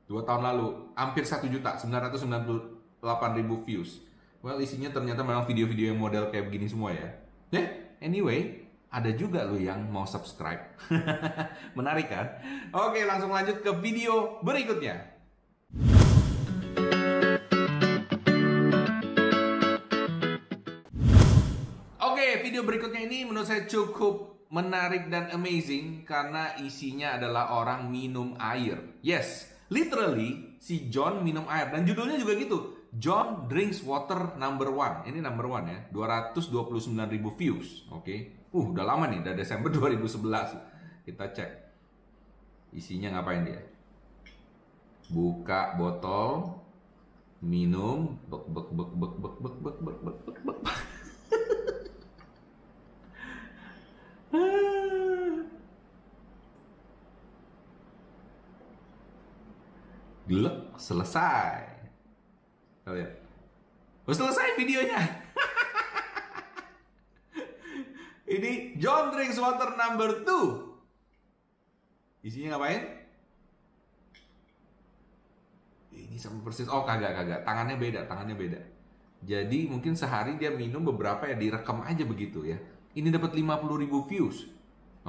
Dua 0.08 0.24
tahun 0.28 0.44
lalu, 0.44 0.92
hampir 1.00 1.24
1 1.24 1.48
juta, 1.48 1.80
998 1.80 3.40
ribu 3.40 3.64
views. 3.64 4.04
Well, 4.44 4.60
isinya 4.60 4.92
ternyata 4.92 5.24
memang 5.24 5.48
video-video 5.48 5.96
yang 5.96 6.00
model 6.00 6.28
kayak 6.28 6.52
begini 6.52 6.68
semua 6.68 6.92
ya. 6.92 7.08
Eh, 7.56 7.83
anyway, 8.04 8.68
ada 8.92 9.10
juga 9.16 9.48
lo 9.48 9.56
yang 9.56 9.88
mau 9.88 10.04
subscribe. 10.04 10.76
Menarik 11.80 12.12
kan? 12.12 12.28
Oke, 12.76 13.08
langsung 13.08 13.32
lanjut 13.32 13.64
ke 13.64 13.72
video 13.80 14.44
berikutnya. 14.44 15.16
Oke, 22.04 22.28
video 22.44 22.62
berikutnya 22.68 23.08
ini 23.08 23.24
menurut 23.24 23.48
saya 23.48 23.64
cukup 23.66 24.46
menarik 24.54 25.10
dan 25.10 25.34
amazing 25.34 26.06
karena 26.06 26.54
isinya 26.62 27.18
adalah 27.18 27.58
orang 27.58 27.90
minum 27.90 28.38
air. 28.38 29.00
Yes, 29.02 29.50
literally 29.74 30.60
si 30.62 30.94
John 30.94 31.26
minum 31.26 31.50
air 31.50 31.74
dan 31.74 31.88
judulnya 31.88 32.22
juga 32.22 32.38
gitu. 32.38 32.73
John 32.94 33.50
drinks 33.50 33.82
water 33.82 34.38
number 34.38 34.70
one. 34.70 35.02
Ini 35.10 35.18
number 35.18 35.50
one 35.50 35.66
ya, 35.66 35.80
229 35.90 36.94
ribu 37.10 37.34
views. 37.34 37.90
Oke, 37.90 38.46
uh 38.54 38.66
udah 38.70 38.86
lama 38.86 39.10
nih, 39.10 39.26
udah 39.26 39.34
Desember 39.34 39.74
2011. 39.74 41.02
Kita 41.02 41.26
cek 41.34 41.52
isinya 42.78 43.18
ngapain 43.18 43.50
dia. 43.50 43.62
Buka 45.10 45.74
botol, 45.74 46.62
minum, 47.42 48.14
bek 48.30 48.46
bek 48.46 48.68
bek 48.78 48.92
bek 48.94 49.14
bek 49.18 49.36
bek 49.42 49.56
bek 49.58 49.78
bek 49.82 49.98
bek 50.06 50.38
bek 50.46 50.58
bek. 50.62 50.78
Glek, 60.24 60.58
selesai. 60.80 61.73
Kita 62.94 63.02
lihat. 63.02 63.14
Oh, 64.06 64.14
selesai 64.14 64.54
videonya. 64.54 65.02
Ini 68.30 68.78
John 68.78 69.10
drinks 69.10 69.42
water 69.42 69.74
number 69.74 70.22
2. 70.22 72.22
Isinya 72.22 72.56
ngapain? 72.56 72.86
Ini 75.90 76.22
sama 76.22 76.46
persis. 76.46 76.70
Oh, 76.70 76.86
kagak, 76.86 77.18
kagak. 77.18 77.42
Tangannya 77.42 77.82
beda, 77.82 78.06
tangannya 78.06 78.38
beda. 78.38 78.62
Jadi 79.26 79.66
mungkin 79.72 79.98
sehari 79.98 80.38
dia 80.38 80.54
minum 80.54 80.86
beberapa 80.86 81.26
ya 81.26 81.34
direkam 81.34 81.82
aja 81.82 82.06
begitu 82.06 82.46
ya. 82.46 82.62
Ini 82.94 83.10
dapat 83.10 83.34
50 83.34 83.82
ribu 83.82 84.06
views. 84.06 84.46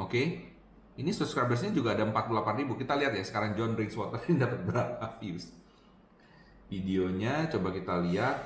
Oke. 0.01 0.57
Ini 0.95 1.11
subscribersnya 1.11 1.75
juga 1.75 1.93
ada 1.93 2.07
48 2.07 2.61
ribu. 2.65 2.79
Kita 2.79 2.95
lihat 2.97 3.13
ya 3.13 3.25
sekarang 3.27 3.59
John 3.59 3.77
drinks 3.77 3.99
water 3.99 4.23
ini 4.31 4.41
dapat 4.41 4.65
berapa 4.65 5.21
views. 5.21 5.64
Videonya 6.75 7.47
coba 7.55 7.71
kita 7.71 8.03
lihat. 8.03 8.37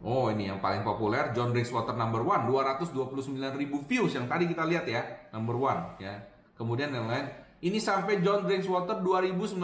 Oh 0.00 0.32
ini 0.32 0.48
yang 0.48 0.60
paling 0.60 0.84
populer 0.84 1.32
John 1.32 1.52
drinks 1.52 1.72
water 1.72 1.96
number 1.96 2.20
one 2.20 2.44
229 2.48 3.32
ribu 3.56 3.80
views 3.84 4.12
yang 4.12 4.28
tadi 4.28 4.44
kita 4.44 4.64
lihat 4.64 4.84
ya 4.88 5.28
number 5.32 5.56
one 5.56 6.00
ya. 6.00 6.20
Kemudian 6.56 6.92
yang 6.92 7.08
lain 7.08 7.28
ini 7.60 7.80
sampai 7.80 8.24
John 8.24 8.48
drinks 8.48 8.68
water 8.68 9.00
2919. 9.00 9.60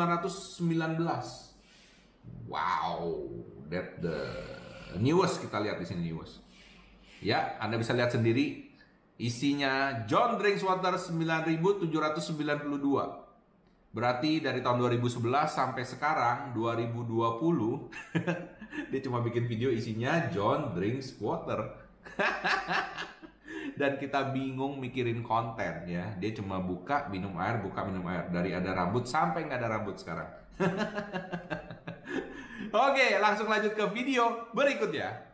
Wow, 2.49 3.29
that 3.73 4.05
the 4.05 4.21
newest 5.01 5.41
kita 5.41 5.57
lihat 5.57 5.81
di 5.81 5.89
sini 5.89 6.13
newest. 6.13 6.45
Ya, 7.23 7.55
Anda 7.63 7.79
bisa 7.79 7.95
lihat 7.95 8.13
sendiri 8.13 8.73
isinya 9.23 10.03
John 10.11 10.43
Drinks 10.43 10.67
Water 10.67 10.99
9792. 10.99 13.22
Berarti 13.93 14.41
dari 14.41 14.65
tahun 14.65 14.81
2011 14.81 15.21
sampai 15.53 15.85
sekarang 15.85 16.57
2020 16.57 17.13
dia 18.91 19.01
cuma 19.05 19.21
bikin 19.21 19.45
video 19.45 19.69
isinya 19.69 20.33
John 20.33 20.73
Drinks 20.73 21.21
Water. 21.21 21.77
Dan 23.81 24.01
kita 24.01 24.33
bingung 24.33 24.81
mikirin 24.81 25.21
konten 25.21 25.85
ya. 25.85 26.17
Dia 26.17 26.33
cuma 26.33 26.65
buka 26.65 27.13
minum 27.13 27.37
air, 27.37 27.61
buka 27.61 27.85
minum 27.85 28.09
air 28.09 28.33
dari 28.33 28.57
ada 28.57 28.73
rambut 28.73 29.05
sampai 29.05 29.45
nggak 29.45 29.61
ada 29.61 29.69
rambut 29.77 30.01
sekarang. 30.01 30.29
Oke, 32.73 33.21
langsung 33.21 33.53
lanjut 33.53 33.77
ke 33.77 33.85
video 33.93 34.49
berikutnya. 34.57 35.32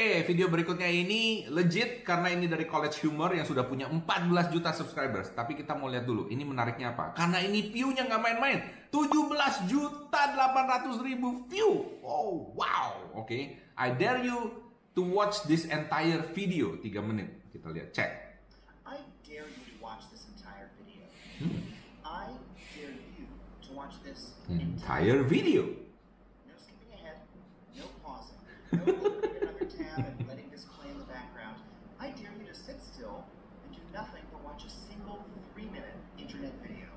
Oke, 0.00 0.32
video 0.32 0.48
berikutnya 0.48 0.88
ini 0.88 1.44
legit 1.52 2.08
karena 2.08 2.32
ini 2.32 2.48
dari 2.48 2.64
College 2.64 3.04
Humor 3.04 3.36
yang 3.36 3.44
sudah 3.44 3.68
punya 3.68 3.84
14 3.84 4.48
juta 4.48 4.72
subscribers. 4.72 5.28
Tapi 5.36 5.52
kita 5.52 5.76
mau 5.76 5.92
lihat 5.92 6.08
dulu, 6.08 6.24
ini 6.32 6.40
menariknya 6.40 6.96
apa? 6.96 7.12
Karena 7.12 7.36
ini 7.44 7.68
view-nya 7.68 8.08
nggak 8.08 8.16
main-main. 8.24 8.80
17 8.88 9.68
juta 9.68 10.20
800 10.32 11.04
ribu 11.04 11.44
view. 11.52 12.00
Oh, 12.00 12.48
wow. 12.56 13.12
Oke, 13.12 13.60
I 13.76 13.92
dare 13.92 14.24
you 14.24 14.64
to 14.96 15.04
watch 15.04 15.44
this 15.44 15.68
entire 15.68 16.24
video. 16.32 16.80
3 16.80 17.04
menit. 17.04 17.52
Kita 17.52 17.68
lihat, 17.68 17.92
cek. 17.92 18.10
I 18.88 19.04
dare 19.20 19.52
you 19.52 19.62
to 19.68 19.74
watch 19.84 20.08
this 20.08 20.24
entire 20.32 20.72
video. 20.80 21.04
I 22.08 22.32
dare 22.72 22.96
you 23.20 23.28
to 23.68 23.70
watch 23.76 24.00
this 24.00 24.32
Entire 24.50 25.22
video. 25.22 25.62
No 26.48 26.54
skipping 26.58 26.90
ahead, 26.90 27.22
no 27.78 27.86
pausing, 28.02 28.42
no 28.74 28.82
opening 28.82 29.46
another 29.46 29.66
tab 29.70 30.02
and 30.02 30.26
letting 30.26 30.50
this 30.50 30.66
play 30.74 30.90
in 30.90 30.98
the 30.98 31.06
background. 31.06 31.54
I 32.02 32.10
dare 32.10 32.34
you 32.34 32.50
to 32.50 32.54
sit 32.54 32.82
still 32.82 33.22
and 33.62 33.70
do 33.70 33.78
nothing 33.94 34.26
but 34.34 34.42
watch 34.42 34.66
a 34.66 34.70
single 34.70 35.22
three 35.54 35.70
minute 35.70 35.94
internet 36.18 36.50
video. 36.62 36.90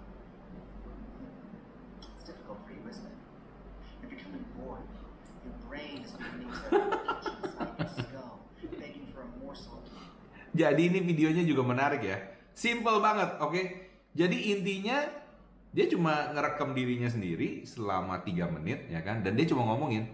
raised 5.70 6.18
beneath 6.18 6.70
their 6.70 6.82
ancient 6.82 7.58
site 7.58 7.80
of 7.80 7.90
skull, 7.90 8.40
begging 8.78 9.08
for 9.14 9.22
a 9.22 9.44
morsel 9.44 9.82
of 9.82 9.90
Jadi 10.54 10.82
ini 10.94 11.00
videonya 11.02 11.44
juga 11.44 11.66
menarik 11.66 12.02
ya. 12.06 12.18
Simple 12.54 13.02
banget, 13.02 13.42
oke? 13.42 13.62
Jadi 14.14 14.54
intinya 14.54 15.02
dia 15.74 15.90
cuma 15.90 16.30
ngerekam 16.30 16.78
dirinya 16.78 17.10
sendiri 17.10 17.66
selama 17.66 18.22
3 18.22 18.46
menit 18.62 18.86
ya 18.94 19.02
kan 19.02 19.26
dan 19.26 19.34
dia 19.34 19.50
cuma 19.50 19.66
ngomongin 19.66 20.06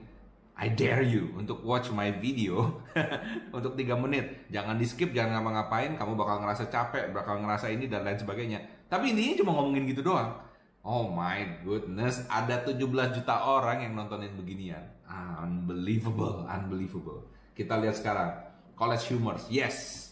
I 0.59 0.71
dare 0.71 1.03
you 1.03 1.35
untuk 1.35 1.63
watch 1.63 1.91
my 1.91 2.11
video 2.19 2.83
untuk 3.55 3.79
3 3.79 3.95
menit. 3.95 4.51
Jangan 4.51 4.75
di 4.75 4.83
skip, 4.83 5.15
jangan 5.15 5.39
ngapa-ngapain, 5.39 5.95
kamu 5.95 6.19
bakal 6.19 6.43
ngerasa 6.43 6.67
capek, 6.67 7.15
bakal 7.15 7.39
ngerasa 7.39 7.71
ini 7.71 7.87
dan 7.87 8.03
lain 8.03 8.19
sebagainya. 8.19 8.59
Tapi 8.91 9.15
intinya 9.15 9.39
cuma 9.39 9.55
ngomongin 9.55 9.87
gitu 9.87 10.03
doang. 10.03 10.35
Oh 10.83 11.07
my 11.07 11.63
goodness, 11.63 12.27
ada 12.27 12.59
17 12.59 12.75
juta 13.15 13.35
orang 13.39 13.87
yang 13.87 13.95
nontonin 13.95 14.35
beginian. 14.35 14.83
Unbelievable, 15.07 16.43
unbelievable. 16.51 17.31
Kita 17.55 17.79
lihat 17.79 17.95
sekarang. 17.95 18.31
College 18.75 19.15
Humors, 19.15 19.47
yes. 19.47 20.08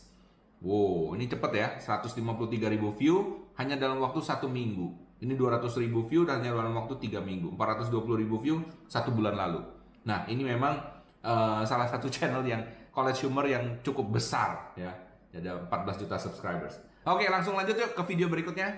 Wow, 0.57 1.13
ini 1.13 1.29
cepet 1.29 1.51
ya, 1.53 1.67
153 1.77 2.73
ribu 2.73 2.89
view 2.89 3.45
hanya 3.61 3.77
dalam 3.77 4.01
waktu 4.01 4.21
satu 4.25 4.49
minggu. 4.49 4.89
Ini 5.21 5.33
200 5.33 5.69
ribu 5.81 6.05
view 6.05 6.25
dan 6.25 6.41
hanya 6.41 6.57
dalam 6.57 6.73
waktu 6.73 6.97
3 6.97 7.21
minggu. 7.21 7.53
420 7.53 8.21
ribu 8.21 8.37
view 8.41 8.61
satu 8.89 9.13
bulan 9.13 9.37
lalu. 9.37 9.61
Nah, 10.05 10.25
ini 10.25 10.41
memang 10.45 10.77
eh, 11.21 11.61
salah 11.65 11.85
satu 11.85 12.09
channel 12.13 12.41
yang 12.45 12.61
college 12.89 13.25
humor 13.25 13.45
yang 13.45 13.81
cukup 13.85 14.17
besar 14.17 14.73
ya. 14.73 14.93
Ada 15.29 15.69
14 15.69 16.01
juta 16.01 16.17
subscribers. 16.17 16.81
Oke, 17.05 17.29
langsung 17.29 17.53
lanjut 17.53 17.77
yuk 17.77 17.93
ke 17.93 18.01
video 18.09 18.25
berikutnya. 18.25 18.73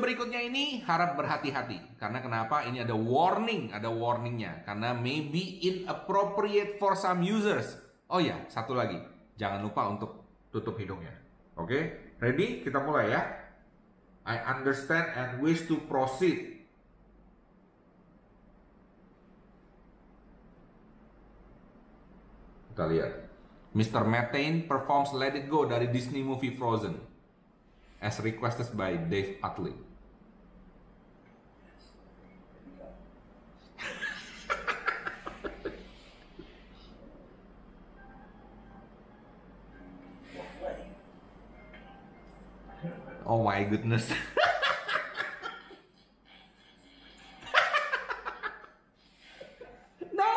Berikutnya 0.00 0.40
ini 0.40 0.80
harap 0.82 1.14
berhati-hati. 1.14 2.00
Karena 2.00 2.18
kenapa? 2.24 2.64
Ini 2.64 2.82
ada 2.88 2.96
warning, 2.96 3.70
ada 3.70 3.92
warningnya. 3.92 4.64
Karena 4.64 4.96
maybe 4.96 5.60
inappropriate 5.62 6.80
for 6.80 6.96
some 6.96 7.20
users. 7.22 7.76
Oh 8.10 8.18
ya, 8.18 8.40
satu 8.48 8.74
lagi. 8.74 8.98
Jangan 9.36 9.62
lupa 9.62 9.86
untuk 9.86 10.26
tutup 10.50 10.74
hidungnya. 10.80 11.14
Oke, 11.54 12.16
ready? 12.18 12.64
Kita 12.64 12.80
mulai 12.82 13.12
ya. 13.12 13.22
I 14.24 14.36
understand 14.58 15.12
and 15.16 15.30
wish 15.44 15.64
to 15.68 15.76
proceed. 15.88 16.60
Kita 22.72 22.84
lihat. 22.88 23.12
Mr. 23.70 24.02
Methane 24.02 24.66
performs 24.66 25.14
Let 25.14 25.38
It 25.38 25.46
Go 25.46 25.62
dari 25.62 25.86
Disney 25.94 26.26
movie 26.26 26.50
Frozen 26.50 26.98
as 28.02 28.18
requested 28.18 28.72
by 28.74 28.96
Dave 28.96 29.38
Utley. 29.44 29.89
Oh 43.30 43.46
my 43.46 43.62
goodness. 43.62 44.10
no, 50.10 50.30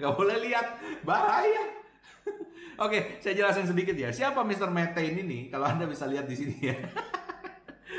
nggak 0.00 0.14
boleh 0.16 0.40
lihat, 0.48 0.80
bahaya. 1.04 1.68
Oke, 2.80 3.20
saya 3.20 3.36
jelasin 3.36 3.68
sedikit 3.68 3.92
ya. 3.92 4.08
Siapa 4.08 4.40
Mr. 4.40 4.72
Methane 4.72 5.20
ini? 5.20 5.52
Kalau 5.52 5.68
Anda 5.68 5.84
bisa 5.84 6.08
lihat 6.08 6.24
di 6.24 6.36
sini 6.40 6.56
ya. 6.64 6.80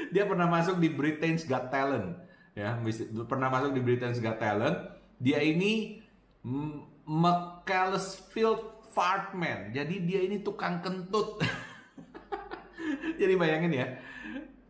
Dia 0.10 0.26
pernah 0.26 0.50
masuk 0.50 0.82
di 0.82 0.90
Britain's 0.90 1.46
Got 1.46 1.70
Talent. 1.70 2.18
Ya, 2.58 2.82
pernah 3.30 3.54
masuk 3.54 3.78
di 3.78 3.82
Britain's 3.86 4.18
Got 4.18 4.42
Talent. 4.42 4.90
Dia 5.22 5.38
ini 5.38 6.02
M- 6.42 6.82
McCallsfield 7.06 8.90
Fartman. 8.90 9.70
Jadi 9.70 10.02
dia 10.02 10.26
ini 10.26 10.42
tukang 10.42 10.82
kentut. 10.82 11.46
Jadi 13.20 13.36
bayangin 13.36 13.74
ya. 13.76 13.88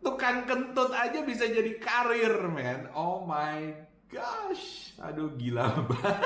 Tukang 0.01 0.49
kentut 0.49 0.89
aja 0.89 1.21
bisa 1.21 1.45
jadi 1.45 1.77
karir, 1.77 2.49
man. 2.49 2.89
Oh 2.97 3.21
my 3.29 3.69
gosh. 4.09 4.97
Aduh, 4.97 5.38
gila 5.38 5.69
banget. 5.89 6.17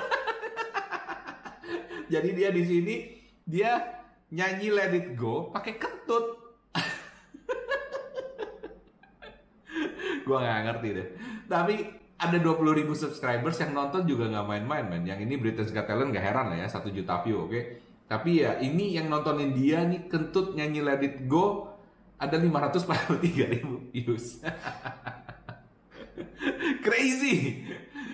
jadi 2.07 2.29
dia 2.31 2.49
di 2.53 2.63
sini 2.63 2.95
dia 3.43 3.83
nyanyi 4.31 4.71
Let 4.71 4.95
It 4.95 5.19
Go 5.19 5.51
pakai 5.51 5.75
kentut. 5.75 6.39
gua 10.25 10.37
nggak 10.39 10.61
ngerti 10.69 10.87
deh. 10.95 11.07
Tapi 11.49 11.75
ada 12.23 12.37
20.000 12.39 12.79
ribu 12.79 12.93
subscribers 12.95 13.59
yang 13.59 13.75
nonton 13.75 14.07
juga 14.07 14.31
nggak 14.31 14.47
main-main, 14.47 14.85
man. 14.87 15.03
Yang 15.03 15.27
ini 15.27 15.35
Britain's 15.35 15.75
Got 15.75 15.91
Talent 15.91 16.15
nggak 16.15 16.23
heran 16.23 16.55
lah 16.55 16.57
ya, 16.63 16.71
1 16.71 16.87
juta 16.93 17.19
view, 17.25 17.49
oke? 17.49 17.61
Tapi 18.07 18.45
ya 18.45 18.61
ini 18.61 18.93
yang 18.93 19.09
nontonin 19.09 19.57
dia 19.57 19.81
nih 19.83 20.07
kentut 20.07 20.53
nyanyi 20.53 20.85
Let 20.85 21.01
It 21.01 21.25
Go 21.25 21.72
ada 22.23 22.39
543 22.39 23.19
ribu 23.59 23.75
views. 23.91 24.39
Crazy. 26.85 27.67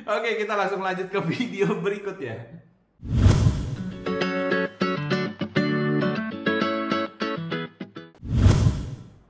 Oke, 0.09 0.41
kita 0.41 0.57
langsung 0.57 0.81
lanjut 0.81 1.13
ke 1.13 1.19
video 1.21 1.77
berikutnya. 1.77 2.65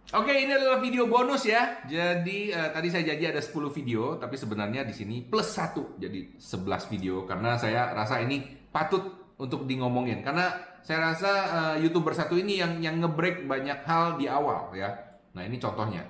Oke, 0.09 0.33
ini 0.35 0.51
adalah 0.51 0.79
video 0.79 1.05
bonus 1.05 1.43
ya. 1.43 1.83
Jadi 1.83 2.55
eh, 2.55 2.69
tadi 2.71 2.87
saya 2.87 3.03
janji 3.03 3.27
ada 3.27 3.43
10 3.43 3.75
video, 3.75 4.15
tapi 4.15 4.39
sebenarnya 4.39 4.87
di 4.87 4.95
sini 4.95 5.27
plus 5.27 5.51
1 5.53 5.99
jadi 5.99 6.39
11 6.39 6.91
video 6.91 7.27
karena 7.27 7.59
saya 7.59 7.91
rasa 7.91 8.23
ini 8.23 8.41
patut 8.71 9.19
untuk 9.39 9.63
di 9.63 9.79
ngomongin 9.79 10.19
karena 10.19 10.51
saya 10.83 11.11
rasa 11.11 11.31
eh, 11.47 11.75
YouTuber 11.87 12.13
satu 12.15 12.35
ini 12.39 12.59
yang 12.59 12.79
yang 12.79 12.99
ngebreak 12.99 13.45
banyak 13.45 13.79
hal 13.85 14.17
di 14.17 14.25
awal 14.27 14.71
ya. 14.73 15.09
Nah, 15.33 15.45
ini 15.45 15.61
contohnya. 15.61 16.03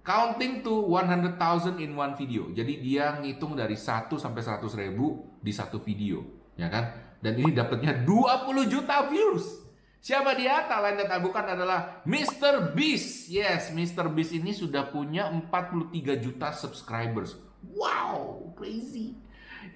Counting 0.00 0.64
to 0.64 0.88
100,000 0.88 1.76
in 1.76 1.92
one 1.92 2.16
video. 2.16 2.48
Jadi 2.50 2.80
dia 2.80 3.20
ngitung 3.20 3.52
dari 3.52 3.76
1 3.76 4.16
sampai 4.16 4.40
100 4.40 4.64
ribu 4.80 5.36
di 5.44 5.52
satu 5.52 5.76
video, 5.76 6.24
ya 6.56 6.72
kan? 6.72 6.88
Dan 7.20 7.36
ini 7.36 7.52
dapatnya 7.52 8.00
20 8.08 8.64
juta 8.64 9.04
views. 9.12 9.60
Siapa 10.00 10.32
dia? 10.32 10.64
Tak 10.64 10.80
lain 10.80 10.96
dan 11.04 11.20
bukan 11.20 11.44
adalah 11.44 12.00
Mr. 12.08 12.72
Beast. 12.72 13.28
Yes, 13.28 13.68
Mr. 13.68 14.08
Beast 14.08 14.32
ini 14.32 14.56
sudah 14.56 14.88
punya 14.88 15.28
43 15.28 16.16
juta 16.16 16.48
subscribers. 16.56 17.36
Wow, 17.60 18.56
crazy. 18.56 19.20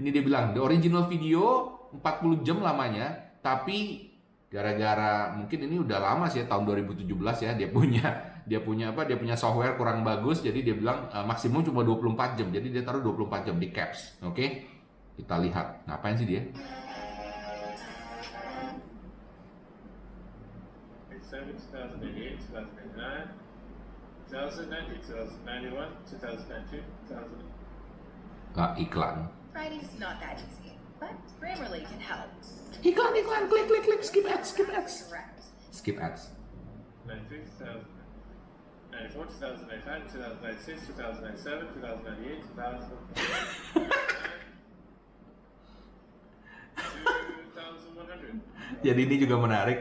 Ini 0.00 0.08
dia 0.08 0.24
bilang, 0.24 0.56
the 0.56 0.64
original 0.64 1.04
video 1.04 1.68
40 1.92 2.40
jam 2.40 2.64
lamanya, 2.64 3.36
tapi 3.44 4.08
gara-gara 4.54 5.34
mungkin 5.34 5.66
ini 5.66 5.82
udah 5.82 5.98
lama 5.98 6.30
sih 6.30 6.46
tahun 6.46 6.62
2017 6.86 7.10
ya, 7.42 7.58
dia 7.58 7.68
punya 7.74 8.06
dia 8.46 8.62
punya 8.62 8.94
apa? 8.94 9.02
Dia 9.02 9.18
punya 9.18 9.34
software 9.34 9.74
kurang 9.74 10.06
bagus, 10.06 10.46
jadi 10.46 10.62
dia 10.62 10.78
bilang 10.78 11.10
eh, 11.10 11.26
maksimum 11.26 11.66
cuma 11.66 11.82
24 11.82 12.38
jam. 12.38 12.54
Jadi 12.54 12.70
dia 12.70 12.86
taruh 12.86 13.02
24 13.02 13.50
jam 13.50 13.58
di 13.58 13.74
caps, 13.74 14.22
oke? 14.22 14.46
Kita 15.18 15.42
lihat. 15.42 15.82
Ngapain 15.90 16.14
sih 16.14 16.28
dia? 16.30 16.46
2007, 21.18 21.98
2008, 21.98 22.70
2009, 24.30 24.30
2090, 24.30 25.02
2091, 26.14 26.78
2002, 27.10 27.10
2000. 27.10 28.54
Nggak 28.54 28.72
iklan. 28.86 29.16
Not 29.98 30.18
that 30.22 30.38
easy, 30.38 30.78
but 31.00 31.14
Grammarly 31.40 31.82
can 31.84 32.00
help. 32.00 32.30
Iklan, 32.84 33.16
iklan, 33.16 33.48
klik, 33.48 33.66
klik, 33.70 33.84
klik, 33.84 34.02
skip 34.04 34.26
ads, 34.28 34.50
skip 34.52 34.68
ads. 34.68 34.94
Skip 35.70 35.98
ads. 36.00 36.28
93, 37.06 37.44
2000, 37.60 37.84
94, 38.92 39.28
2005, 39.40 40.08
2006, 40.40 40.92
2007, 40.96 41.74
2008, 41.80 42.44
2000. 42.54 44.04
2100. 47.54 48.84
Jadi 48.84 49.00
ini 49.04 49.16
juga 49.16 49.36
menarik. 49.40 49.78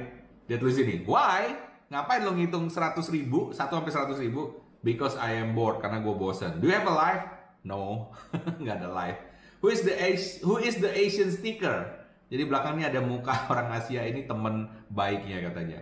Dia 0.48 0.60
tulis 0.60 0.76
ini, 0.80 1.04
why? 1.08 1.56
Ngapain 1.92 2.24
lo 2.24 2.32
ngitung 2.36 2.68
100 2.72 3.00
ribu, 3.12 3.52
1 3.52 3.72
sampai 3.72 3.92
100 3.92 4.20
ribu? 4.20 4.64
Because 4.84 5.16
I 5.16 5.40
am 5.40 5.56
bored, 5.56 5.80
karena 5.80 6.04
gue 6.04 6.16
bosen. 6.16 6.60
Do 6.60 6.68
you 6.68 6.76
have 6.76 6.88
a 6.88 6.92
life? 6.92 7.24
No, 7.64 8.12
nggak 8.62 8.84
ada 8.84 8.90
life. 8.92 9.20
Who 9.64 9.72
is 9.72 9.88
the 9.88 9.96
As- 9.96 10.44
Who 10.44 10.60
is 10.60 10.84
the 10.84 10.92
Asian 10.92 11.32
sticker? 11.32 12.04
Jadi 12.28 12.44
belakangnya 12.44 12.92
ada 12.92 13.00
muka 13.00 13.32
orang 13.52 13.72
Asia 13.72 14.04
ini 14.04 14.28
temen 14.28 14.68
baiknya 14.92 15.40
katanya. 15.48 15.80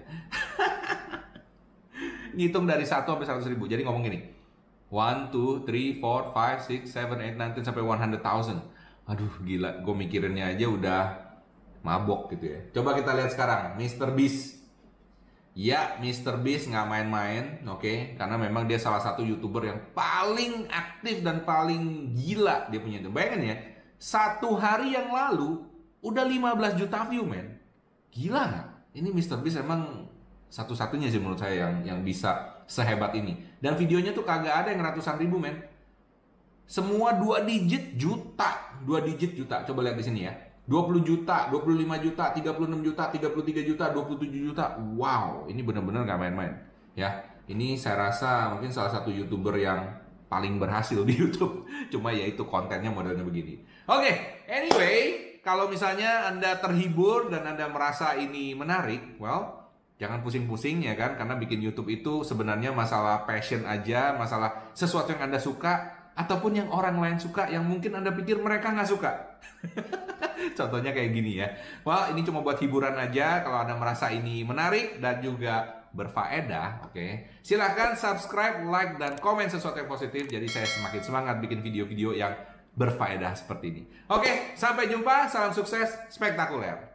Ngitung 2.38 2.70
dari 2.70 2.86
1 2.86 3.04
sampai 3.04 3.26
100 3.26 3.52
ribu. 3.58 3.66
Jadi 3.66 3.82
ngomong 3.82 4.06
gini. 4.06 4.22
1, 4.94 5.34
2, 5.34 5.66
3, 5.66 5.98
4, 5.98 6.30
5, 6.30 6.86
6, 6.86 6.86
7, 6.86 6.94
8, 6.94 7.34
9, 7.40 7.58
10 7.58 7.66
sampai 7.66 7.82
100,000. 7.82 9.10
Aduh 9.10 9.34
gila, 9.42 9.82
gue 9.82 9.96
mikirinnya 9.98 10.54
aja 10.54 10.66
udah 10.70 11.02
mabok 11.82 12.30
gitu 12.38 12.54
ya. 12.54 12.60
Coba 12.76 12.94
kita 12.94 13.18
lihat 13.18 13.34
sekarang, 13.34 13.80
Mr. 13.82 14.14
Beast. 14.14 14.62
Ya, 15.52 16.00
Mr. 16.00 16.40
Beast 16.40 16.72
nggak 16.72 16.88
main-main, 16.88 17.60
oke? 17.68 18.16
Karena 18.16 18.40
memang 18.40 18.68
dia 18.72 18.80
salah 18.80 19.04
satu 19.04 19.20
youtuber 19.20 19.68
yang 19.68 19.80
paling 19.92 20.68
aktif 20.72 21.20
dan 21.24 21.44
paling 21.44 22.16
gila 22.16 22.72
dia 22.72 22.80
punya 22.80 23.04
itu. 23.04 23.12
Bayangin 23.12 23.52
ya, 23.52 23.56
satu 24.02 24.58
hari 24.58 24.98
yang 24.98 25.14
lalu 25.14 25.62
udah 26.02 26.26
15 26.26 26.82
juta 26.82 27.06
view, 27.06 27.22
men. 27.22 27.62
Gila 28.10 28.42
nggak? 28.50 28.68
Ini 28.98 29.10
Mr. 29.14 29.38
Beast 29.46 29.62
emang 29.62 30.10
satu-satunya 30.50 31.14
sih 31.14 31.22
menurut 31.22 31.38
saya 31.38 31.70
yang 31.70 31.86
yang 31.86 32.00
bisa 32.02 32.66
sehebat 32.66 33.14
ini. 33.14 33.38
Dan 33.62 33.78
videonya 33.78 34.10
tuh 34.10 34.26
kagak 34.26 34.66
ada 34.66 34.74
yang 34.74 34.82
ratusan 34.82 35.22
ribu, 35.22 35.38
men. 35.38 35.54
Semua 36.66 37.14
dua 37.14 37.46
digit 37.46 37.94
juta, 37.94 38.82
dua 38.82 39.06
digit 39.06 39.38
juta. 39.38 39.62
Coba 39.70 39.86
lihat 39.86 40.02
di 40.02 40.06
sini 40.10 40.26
ya. 40.26 40.34
20 40.70 41.04
juta, 41.04 41.50
25 41.52 42.06
juta, 42.06 42.32
36 42.32 42.86
juta, 42.86 43.04
33 43.12 43.66
juta, 43.66 43.86
27 43.92 44.48
juta. 44.54 44.66
Wow, 44.96 45.50
ini 45.52 45.62
benar-benar 45.66 46.08
nggak 46.08 46.22
main-main. 46.22 46.54
Ya, 46.96 47.28
ini 47.50 47.76
saya 47.76 48.08
rasa 48.08 48.56
mungkin 48.56 48.72
salah 48.72 48.94
satu 48.94 49.12
youtuber 49.12 49.58
yang 49.60 49.84
paling 50.32 50.56
berhasil 50.56 51.04
di 51.04 51.18
YouTube. 51.22 51.68
Cuma 51.92 52.16
ya 52.16 52.24
itu 52.24 52.48
kontennya 52.48 52.88
modelnya 52.88 53.28
begini. 53.28 53.60
Oke, 53.92 54.40
anyway, 54.48 54.98
kalau 55.44 55.68
misalnya 55.68 56.32
Anda 56.32 56.56
terhibur 56.64 57.28
dan 57.28 57.44
Anda 57.44 57.68
merasa 57.68 58.16
ini 58.16 58.56
menarik, 58.56 59.20
well, 59.20 59.68
jangan 60.00 60.24
pusing-pusing 60.24 60.88
ya 60.88 60.96
kan, 60.96 61.20
karena 61.20 61.36
bikin 61.36 61.60
YouTube 61.60 61.92
itu 61.92 62.24
sebenarnya 62.24 62.72
masalah 62.72 63.28
passion 63.28 63.68
aja, 63.68 64.16
masalah 64.16 64.72
sesuatu 64.72 65.12
yang 65.12 65.28
Anda 65.28 65.44
suka, 65.44 65.92
ataupun 66.16 66.64
yang 66.64 66.70
orang 66.72 67.04
lain 67.04 67.20
suka 67.20 67.52
yang 67.52 67.68
mungkin 67.68 68.00
Anda 68.00 68.16
pikir 68.16 68.40
mereka 68.40 68.72
nggak 68.72 68.88
suka. 68.88 69.12
Contohnya 70.58 70.96
kayak 70.96 71.12
gini 71.12 71.44
ya. 71.44 71.52
Wah, 71.84 72.16
ini 72.16 72.24
cuma 72.24 72.40
buat 72.40 72.64
hiburan 72.64 72.96
aja. 72.96 73.44
Kalau 73.44 73.60
Anda 73.60 73.76
merasa 73.76 74.08
ini 74.08 74.48
menarik 74.48 75.04
dan 75.04 75.20
juga 75.20 75.84
berfaedah, 75.92 76.88
oke. 76.88 76.96
Okay. 76.96 77.12
Silahkan 77.44 78.00
subscribe, 78.00 78.64
like, 78.64 78.96
dan 78.96 79.20
komen 79.20 79.52
sesuatu 79.52 79.76
yang 79.84 79.92
positif. 79.92 80.32
Jadi 80.32 80.48
saya 80.48 80.64
semakin 80.64 81.02
semangat 81.04 81.36
bikin 81.44 81.60
video-video 81.60 82.16
yang 82.16 82.32
berfaedah 82.76 83.36
seperti 83.36 83.66
ini. 83.72 83.84
Oke, 84.12 84.56
sampai 84.56 84.88
jumpa. 84.92 85.28
Salam 85.28 85.52
sukses 85.56 85.92
spektakuler. 86.12 86.91